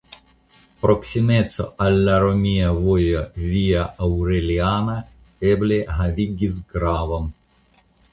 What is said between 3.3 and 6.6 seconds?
Via Aureliana eble havigis